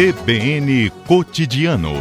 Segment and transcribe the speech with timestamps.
[0.00, 1.92] CBN Cotidiano.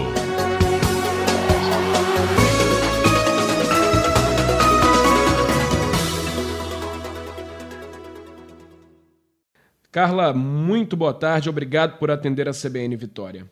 [9.91, 13.45] Carla, muito boa tarde, obrigado por atender a CBN Vitória.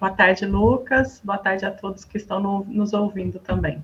[0.00, 1.20] Boa tarde, Lucas.
[1.22, 3.80] Boa tarde a todos que estão no, nos ouvindo também.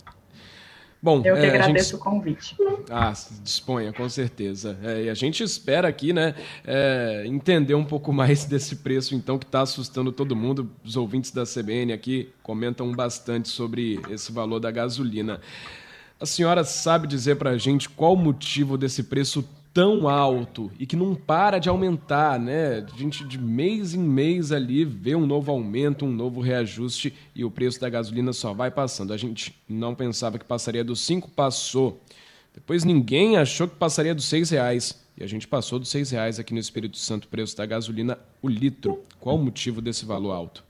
[1.03, 1.95] Bom, eu que é, agradeço gente...
[1.97, 2.57] o convite.
[2.89, 3.13] Ah,
[3.43, 4.79] disponha, com certeza.
[4.85, 6.33] É, e a gente espera aqui, né,
[6.65, 10.71] é, entender um pouco mais desse preço, então, que está assustando todo mundo.
[10.85, 15.41] Os ouvintes da CBN aqui comentam bastante sobre esse valor da gasolina.
[16.21, 20.87] A senhora sabe dizer para a gente qual o motivo desse preço tão alto e
[20.87, 22.87] que não para de aumentar, né?
[22.93, 27.45] A gente de mês em mês ali vê um novo aumento, um novo reajuste e
[27.45, 29.13] o preço da gasolina só vai passando.
[29.13, 32.01] A gente não pensava que passaria dos 5, passou.
[32.55, 35.03] Depois ninguém achou que passaria dos 6 reais.
[35.17, 38.19] E a gente passou dos 6 reais aqui no Espírito Santo, o preço da gasolina,
[38.41, 39.03] o litro.
[39.21, 40.65] Qual o motivo desse valor alto?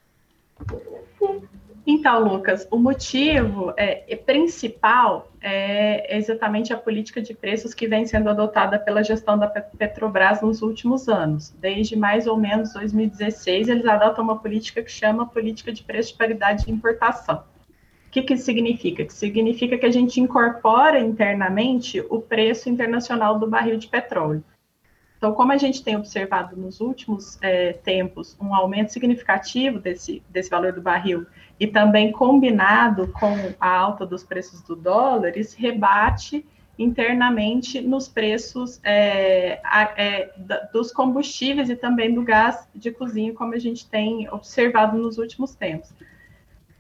[1.85, 8.31] Então, Lucas, o motivo é, principal é exatamente a política de preços que vem sendo
[8.31, 11.51] adotada pela gestão da Petrobras nos últimos anos.
[11.51, 16.19] Desde mais ou menos 2016, eles adotam uma política que chama política de preço de
[16.19, 17.43] paridade de importação.
[18.07, 19.05] O que, que isso significa?
[19.05, 24.45] Que significa que a gente incorpora internamente o preço internacional do barril de petróleo.
[25.23, 30.51] Então, como a gente tem observado nos últimos é, tempos um aumento significativo desse, desse
[30.51, 31.25] valor do barril
[31.61, 36.45] e também combinado com a alta dos preços do dólar, isso rebate
[36.77, 39.61] internamente nos preços é,
[39.97, 40.33] é,
[40.73, 45.55] dos combustíveis e também do gás de cozinha, como a gente tem observado nos últimos
[45.55, 45.95] tempos.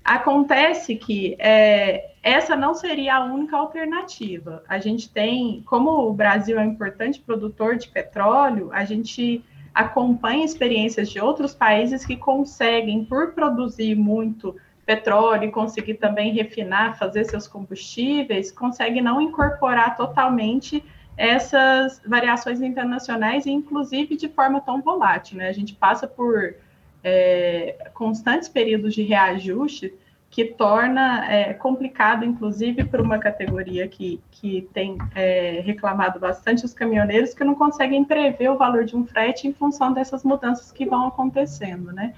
[0.04, 4.62] Acontece que é, essa não seria a única alternativa.
[4.68, 9.44] A gente tem, como o Brasil é um importante produtor de petróleo, a gente
[9.74, 16.98] acompanha experiências de outros países que conseguem, por produzir muito petróleo e conseguir também refinar,
[16.98, 20.84] fazer seus combustíveis, conseguem não incorporar totalmente
[21.16, 25.38] essas variações internacionais, inclusive de forma tão volátil.
[25.38, 25.48] Né?
[25.48, 26.54] A gente passa por
[27.02, 29.92] é, constantes períodos de reajuste
[30.32, 36.72] que torna é, complicado, inclusive, para uma categoria que, que tem é, reclamado bastante os
[36.72, 40.86] caminhoneiros, que não conseguem prever o valor de um frete em função dessas mudanças que
[40.86, 42.14] vão acontecendo, né?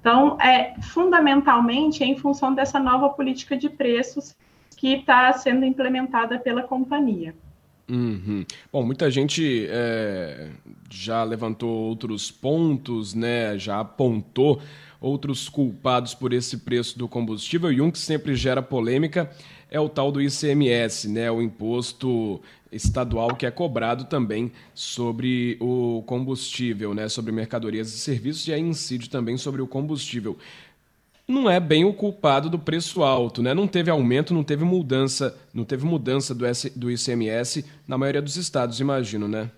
[0.00, 4.34] Então, é, fundamentalmente, é em função dessa nova política de preços
[4.76, 7.36] que está sendo implementada pela companhia.
[7.90, 8.44] Uhum.
[8.70, 10.50] Bom, muita gente é,
[10.90, 13.58] já levantou outros pontos, né?
[13.58, 14.60] Já apontou
[15.00, 19.30] outros culpados por esse preço do combustível e um que sempre gera polêmica
[19.70, 21.30] é o tal do ICMS, né?
[21.30, 22.40] O imposto
[22.70, 27.08] estadual que é cobrado também sobre o combustível, né?
[27.08, 30.36] Sobre mercadorias e serviços e aí incide também sobre o combustível
[31.28, 33.52] não é bem o culpado do preço alto, né?
[33.52, 38.22] Não teve aumento, não teve mudança, não teve mudança do, S, do ICMS na maioria
[38.22, 39.50] dos estados, imagino, né?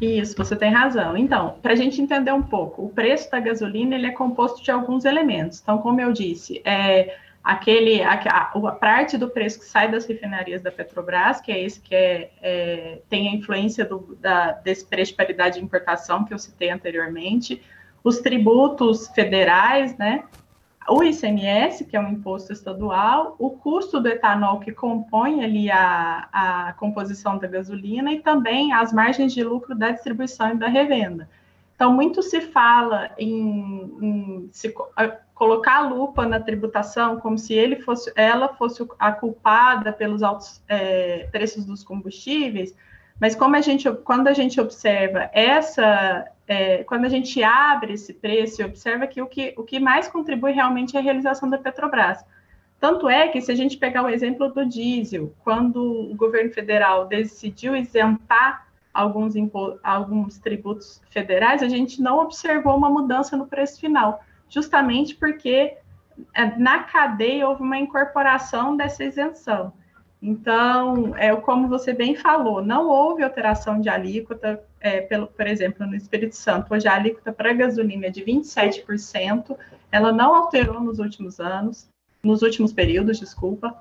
[0.00, 1.16] Isso, você tem razão.
[1.16, 4.70] Então, para a gente entender um pouco, o preço da gasolina ele é composto de
[4.70, 5.60] alguns elementos.
[5.60, 10.62] Então, como eu disse, é aquele a, a, parte do preço que sai das refinarias
[10.62, 15.10] da Petrobras, que é esse que é, é tem a influência do, da, desse preço
[15.10, 17.60] de paridade de importação que eu citei anteriormente
[18.02, 20.24] os tributos federais, né?
[20.88, 26.28] O ICMS, que é um imposto estadual, o custo do etanol que compõe ali a,
[26.32, 31.28] a composição da gasolina e também as margens de lucro da distribuição e da revenda.
[31.76, 34.74] Então, muito se fala em, em se,
[35.34, 40.62] colocar a lupa na tributação como se ele fosse, ela fosse a culpada pelos altos
[40.68, 42.76] é, preços dos combustíveis,
[43.22, 48.12] mas como a gente, quando a gente observa essa, é, quando a gente abre esse
[48.12, 51.56] preço e observa que o, que o que mais contribui realmente é a realização da
[51.56, 52.24] Petrobras.
[52.80, 57.06] Tanto é que, se a gente pegar o exemplo do diesel, quando o governo federal
[57.06, 59.34] decidiu isentar alguns,
[59.84, 65.76] alguns tributos federais, a gente não observou uma mudança no preço final, justamente porque
[66.34, 69.72] é, na cadeia houve uma incorporação dessa isenção.
[70.22, 75.84] Então, é como você bem falou, não houve alteração de alíquota, é, pelo, por exemplo,
[75.84, 79.56] no Espírito Santo, hoje a alíquota para gasolina é de 27%,
[79.90, 81.88] ela não alterou nos últimos anos,
[82.22, 83.76] nos últimos períodos, desculpa.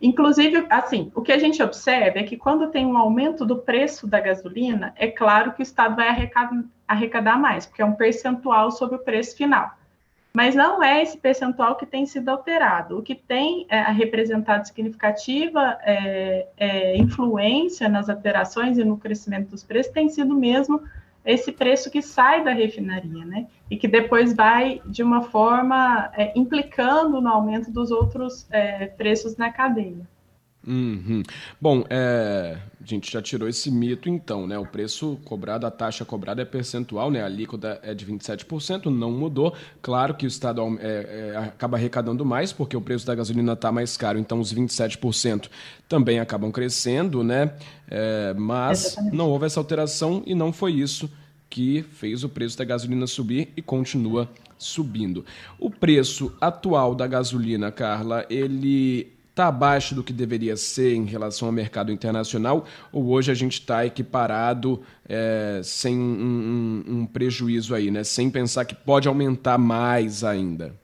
[0.00, 4.06] Inclusive, assim, o que a gente observa é que quando tem um aumento do preço
[4.06, 8.70] da gasolina, é claro que o Estado vai arrecadar, arrecadar mais, porque é um percentual
[8.70, 9.72] sobre o preço final.
[10.32, 12.98] Mas não é esse percentual que tem sido alterado.
[12.98, 19.64] O que tem é, representado significativa é, é, influência nas alterações e no crescimento dos
[19.64, 20.82] preços tem sido mesmo
[21.24, 23.46] esse preço que sai da refinaria, né?
[23.68, 29.36] E que depois vai, de uma forma, é, implicando no aumento dos outros é, preços
[29.36, 30.08] na cadeia.
[30.66, 31.22] Uhum.
[31.58, 34.58] Bom, é, a gente já tirou esse mito então, né?
[34.58, 37.22] O preço cobrado, a taxa cobrada é percentual, né?
[37.22, 39.54] A alíquota é de 27%, não mudou.
[39.80, 43.72] Claro que o Estado é, é, acaba arrecadando mais, porque o preço da gasolina está
[43.72, 45.48] mais caro, então os 27%
[45.88, 47.54] também acabam crescendo, né?
[47.88, 51.10] É, mas não houve essa alteração e não foi isso
[51.48, 55.24] que fez o preço da gasolina subir e continua subindo.
[55.58, 61.48] O preço atual da gasolina, Carla, ele está abaixo do que deveria ser em relação
[61.48, 67.74] ao mercado internacional ou hoje a gente está equiparado é, sem um, um, um, prejuízo
[67.74, 68.04] aí, né?
[68.04, 70.74] Sem pensar que pode aumentar mais ainda?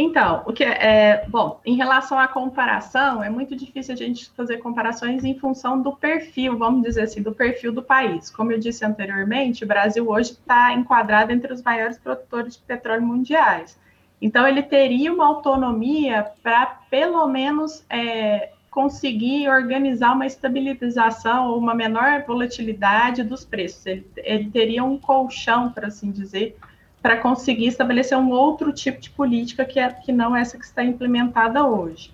[0.00, 4.30] Então, o que é, é bom, em relação à comparação, é muito difícil a gente
[4.30, 8.30] fazer comparações em função do perfil, vamos dizer assim, do perfil do país.
[8.30, 13.02] Como eu disse anteriormente, o Brasil hoje está enquadrado entre os maiores produtores de petróleo
[13.02, 13.76] mundiais.
[14.20, 21.74] Então, ele teria uma autonomia para, pelo menos, é, conseguir organizar uma estabilização ou uma
[21.74, 23.86] menor volatilidade dos preços.
[23.86, 26.56] Ele, ele teria um colchão, por assim dizer,
[27.00, 30.84] para conseguir estabelecer um outro tipo de política que, é, que não essa que está
[30.84, 32.12] implementada hoje.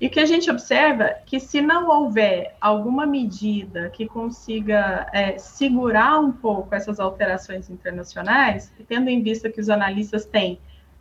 [0.00, 5.06] E o que a gente observa é que se não houver alguma medida que consiga
[5.12, 10.58] é, segurar um pouco essas alterações internacionais, tendo em vista que os analistas têm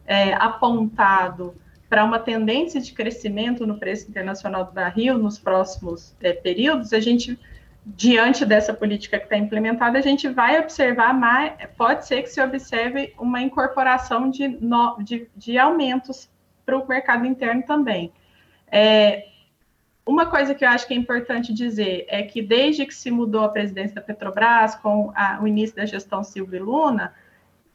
[0.09, 1.55] é, apontado
[1.87, 6.99] para uma tendência de crescimento no preço internacional do barril nos próximos é, períodos, a
[6.99, 7.39] gente,
[7.85, 12.41] diante dessa política que está implementada, a gente vai observar mais, pode ser que se
[12.41, 16.27] observe uma incorporação de, no, de, de aumentos
[16.65, 18.11] para o mercado interno também.
[18.71, 19.27] É,
[20.05, 23.43] uma coisa que eu acho que é importante dizer é que desde que se mudou
[23.43, 27.13] a presidência da Petrobras, com a, o início da gestão Silvio Luna,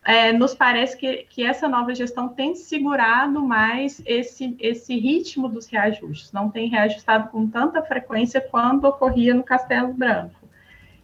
[0.05, 5.67] é, nos parece que, que essa nova gestão tem segurado mais esse, esse ritmo dos
[5.67, 10.45] reajustes, não tem reajustado com tanta frequência quanto ocorria no Castelo Branco.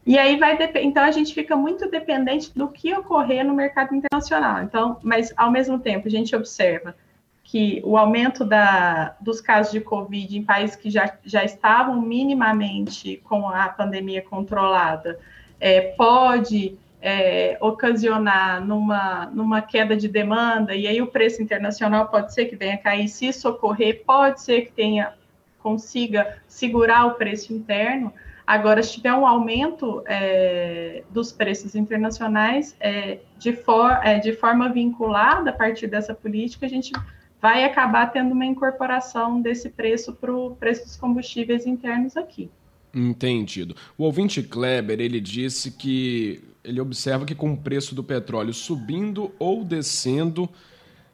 [0.06, 4.62] E aí vai então a gente fica muito dependente do que ocorrer no mercado internacional.
[4.62, 6.94] Então, mas ao mesmo tempo a gente observa
[7.43, 13.20] que o aumento da, dos casos de Covid em países que já, já estavam minimamente
[13.25, 15.19] com a pandemia controlada
[15.58, 22.35] é, pode é, ocasionar numa, numa queda de demanda, e aí o preço internacional pode
[22.35, 25.14] ser que venha cair, se isso ocorrer, pode ser que tenha,
[25.62, 28.12] consiga segurar o preço interno.
[28.47, 34.69] Agora, se tiver um aumento é, dos preços internacionais é, de, for, é, de forma
[34.69, 36.93] vinculada a partir dessa política, a gente
[37.41, 42.50] vai acabar tendo uma incorporação desse preço para o preço dos combustíveis internos aqui.
[42.95, 43.75] Entendido.
[43.97, 49.33] O ouvinte Kleber, ele disse que ele observa que com o preço do petróleo subindo
[49.39, 50.49] ou descendo,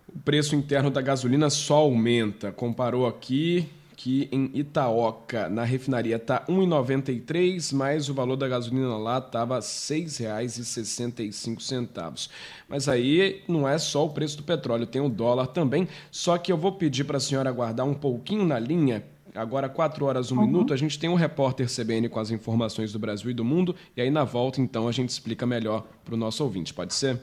[0.09, 2.51] o preço interno da gasolina só aumenta.
[2.51, 9.19] Comparou aqui que em Itaoca, na refinaria, R$ 1,93, mas o valor da gasolina lá
[9.19, 12.29] estava R$ 6,65.
[12.69, 15.89] Mas aí não é só o preço do petróleo, tem o dólar também.
[16.11, 19.03] Só que eu vou pedir para a senhora aguardar um pouquinho na linha,
[19.37, 20.47] Agora, 4 horas, 1 uhum.
[20.47, 23.77] minuto, a gente tem um repórter CBN com as informações do Brasil e do mundo,
[23.95, 26.73] e aí na volta, então, a gente explica melhor para o nosso ouvinte.
[26.73, 27.21] Pode ser?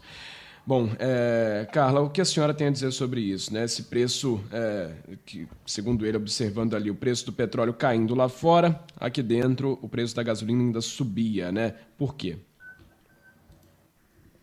[0.68, 3.54] Bom, é, Carla, o que a senhora tem a dizer sobre isso?
[3.54, 3.66] Né?
[3.66, 4.94] Esse preço, é,
[5.24, 9.88] que, segundo ele, observando ali o preço do petróleo caindo lá fora, aqui dentro o
[9.88, 11.76] preço da gasolina ainda subia, né?
[11.96, 12.38] Por quê?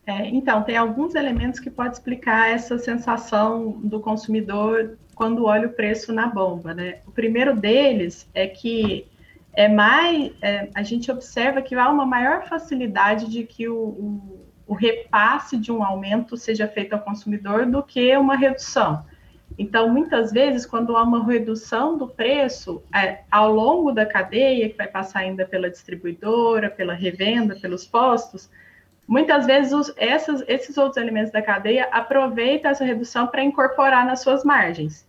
[0.07, 5.73] É, então, tem alguns elementos que podem explicar essa sensação do consumidor quando olha o
[5.73, 7.01] preço na bomba, né?
[7.05, 9.07] O primeiro deles é que
[9.55, 14.52] é mais é, a gente observa que há uma maior facilidade de que o, o,
[14.73, 19.05] o, repasse de um aumento seja feito ao consumidor do que uma redução.
[19.59, 24.77] Então, muitas vezes, quando há uma redução do preço é, ao longo da cadeia, que
[24.77, 28.51] vai passar ainda pela distribuidora, pela revenda, pelos postos,
[29.07, 34.21] muitas vezes os, essas, esses outros elementos da cadeia aproveitam essa redução para incorporar nas
[34.21, 35.07] suas margens.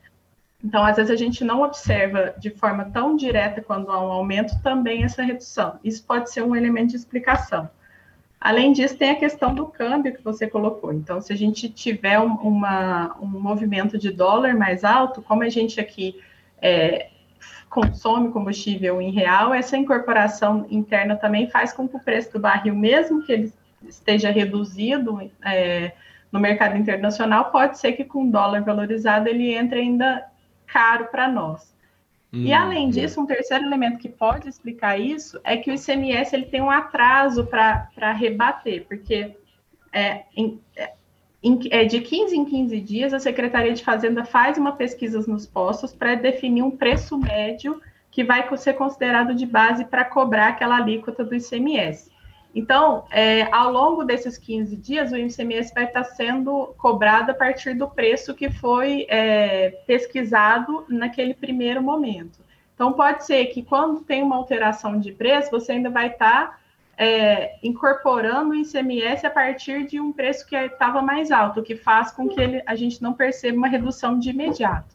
[0.61, 4.61] Então, às vezes, a gente não observa de forma tão direta quando há um aumento
[4.61, 5.79] também essa redução.
[5.83, 7.69] Isso pode ser um elemento de explicação.
[8.43, 10.91] Além disso, tem a questão do câmbio que você colocou.
[10.91, 15.49] Então, se a gente tiver um, uma, um movimento de dólar mais alto, como a
[15.49, 16.21] gente aqui
[16.61, 17.07] é,
[17.69, 22.75] consome combustível em real, essa incorporação interna também faz com que o preço do barril,
[22.75, 23.53] mesmo que ele
[23.87, 25.93] esteja reduzido é,
[26.29, 30.21] no mercado internacional, pode ser que com o dólar valorizado ele entre ainda
[30.67, 31.73] caro para nós.
[32.33, 36.35] Hum, e além disso, um terceiro elemento que pode explicar isso é que o ICMS
[36.35, 39.35] ele tem um atraso para rebater, porque
[39.93, 40.93] é, em, é,
[41.69, 45.93] é, de 15 em 15 dias a Secretaria de Fazenda faz uma pesquisa nos postos
[45.93, 51.23] para definir um preço médio que vai ser considerado de base para cobrar aquela alíquota
[51.23, 52.12] do ICMS.
[52.55, 57.73] Então, é, ao longo desses 15 dias, o ICMS vai estar sendo cobrado a partir
[57.73, 62.39] do preço que foi é, pesquisado naquele primeiro momento.
[62.75, 66.59] Então, pode ser que quando tem uma alteração de preço, você ainda vai estar
[66.95, 71.75] é, incorporando o ICMS a partir de um preço que estava mais alto, o que
[71.75, 74.93] faz com que ele, a gente não perceba uma redução de imediato.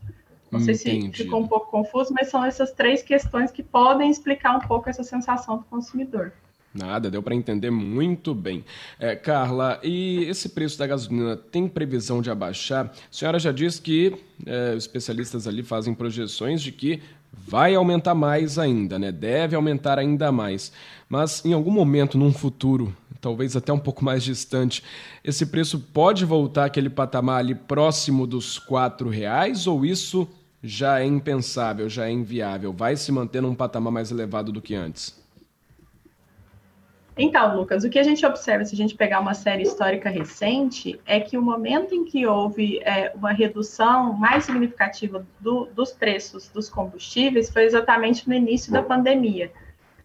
[0.50, 1.16] Não sei Entendi.
[1.16, 4.88] se ficou um pouco confuso, mas são essas três questões que podem explicar um pouco
[4.88, 6.32] essa sensação do consumidor.
[6.74, 8.64] Nada, deu para entender muito bem.
[8.98, 12.86] É, Carla, e esse preço da gasolina tem previsão de abaixar?
[12.86, 14.14] A senhora já disse que
[14.46, 17.00] é, especialistas ali fazem projeções de que
[17.32, 19.10] vai aumentar mais ainda, né?
[19.10, 20.72] Deve aumentar ainda mais.
[21.08, 24.82] Mas em algum momento, num futuro, talvez até um pouco mais distante,
[25.24, 30.28] esse preço pode voltar àquele patamar ali próximo dos quatro reais ou isso
[30.62, 32.72] já é impensável, já é inviável?
[32.72, 35.16] Vai se manter num patamar mais elevado do que antes?
[37.20, 41.00] Então, Lucas, o que a gente observa, se a gente pegar uma série histórica recente,
[41.04, 46.48] é que o momento em que houve é, uma redução mais significativa do, dos preços
[46.48, 49.50] dos combustíveis foi exatamente no início da pandemia,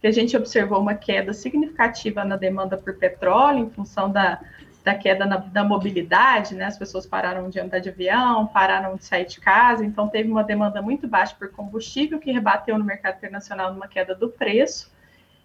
[0.00, 4.40] que a gente observou uma queda significativa na demanda por petróleo em função da,
[4.82, 6.64] da queda na, da mobilidade, né?
[6.64, 10.42] As pessoas pararam de andar de avião, pararam de sair de casa, então teve uma
[10.42, 14.92] demanda muito baixa por combustível que rebateu no mercado internacional numa queda do preço.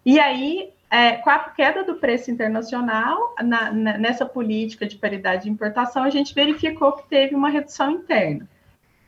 [0.03, 5.43] E aí é, com a queda do preço internacional, na, na, nessa política de paridade
[5.43, 8.47] de importação, a gente verificou que teve uma redução interna.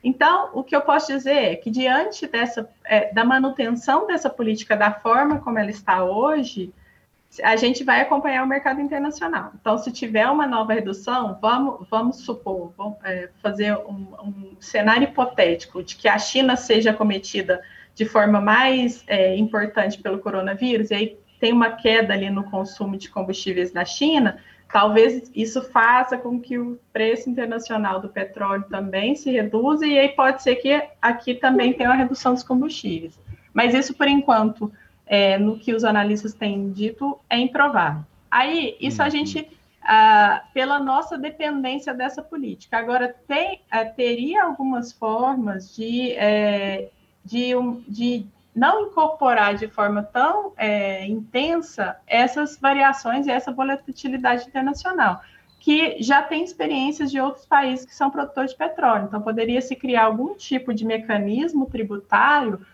[0.04, 4.76] Então, o que eu posso dizer é que, diante dessa, é, da manutenção dessa política
[4.76, 6.74] da forma como ela está hoje,
[7.44, 9.54] a gente vai acompanhar o mercado internacional.
[9.60, 15.04] Então, se tiver uma nova redução, vamos, vamos supor, vamos é, fazer um, um, cenário
[15.06, 17.62] hipotético de que a China seja cometida
[17.96, 22.96] de forma mais é, importante pelo coronavírus, e aí tem uma queda ali no consumo
[22.96, 24.38] de combustíveis na China,
[24.72, 30.10] talvez isso faça com que o preço internacional do petróleo também se reduza, e aí
[30.10, 33.20] pode ser que aqui também tenha uma redução dos combustíveis.
[33.52, 34.72] Mas isso, por enquanto,
[35.08, 38.04] é, no que os analistas têm dito, é improvável.
[38.30, 39.12] Aí, isso a uhum.
[39.12, 39.50] gente,
[39.82, 42.78] ah, pela nossa dependência dessa política.
[42.78, 46.90] Agora, tem, ah, teria algumas formas de, é,
[47.26, 54.48] de, um, de não incorporar de forma tão é, intensa essas variações e essa volatilidade
[54.48, 55.22] internacional,
[55.60, 59.06] que já tem experiências de outros países que são produtores de petróleo.
[59.08, 62.66] Então, poderia se criar algum tipo de mecanismo tributário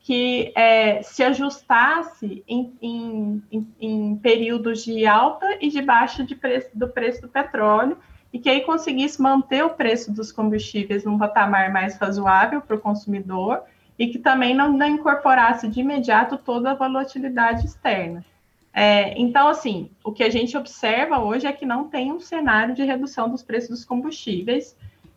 [0.00, 6.36] que é, se ajustasse em, em, em, em, períodos de alta e de baixa de
[6.36, 7.98] preço, do preço do petróleo,
[8.32, 12.80] e que aí conseguisse manter o preço dos combustíveis num patamar mais razoável para o
[12.80, 13.64] consumidor
[13.98, 18.24] e que também não, não incorporasse de imediato toda a volatilidade externa.
[18.72, 22.74] É, então, assim, o que a gente observa hoje é que não tem um cenário
[22.74, 24.76] de redução dos preços dos combustíveis,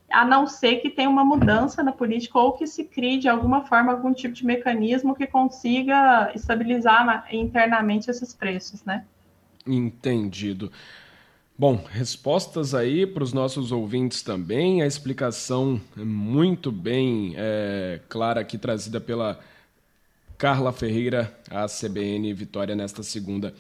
[0.10, 3.66] a não ser que tenha uma mudança na política ou que se crie de alguma
[3.66, 9.06] forma algum tipo de mecanismo que consiga estabilizar internamente esses preços, né?
[9.68, 10.72] Entendido.
[11.60, 18.58] Bom, respostas aí para os nossos ouvintes também, a explicação muito bem é, clara aqui
[18.58, 19.38] trazida pela
[20.38, 23.54] Carla Ferreira, a CBN Vitória, nesta segunda.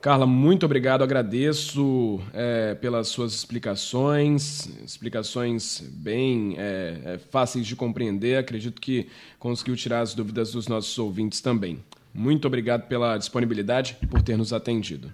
[0.00, 8.38] Carla, muito obrigado, agradeço é, pelas suas explicações, explicações bem é, é fáceis de compreender,
[8.38, 9.08] acredito que
[9.40, 11.80] conseguiu tirar as dúvidas dos nossos ouvintes também.
[12.14, 15.12] Muito obrigado pela disponibilidade e por ter nos atendido.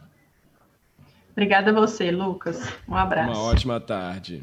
[1.37, 2.67] Obrigada a você, Lucas.
[2.89, 3.31] Um abraço.
[3.31, 4.43] Uma ótima tarde.